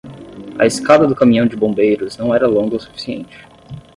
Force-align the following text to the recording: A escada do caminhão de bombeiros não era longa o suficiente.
A 0.59 0.65
escada 0.65 1.05
do 1.05 1.13
caminhão 1.15 1.45
de 1.45 1.55
bombeiros 1.55 2.17
não 2.17 2.33
era 2.33 2.47
longa 2.47 2.75
o 2.77 2.79
suficiente. 2.79 3.45